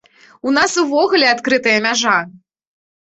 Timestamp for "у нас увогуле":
0.47-1.27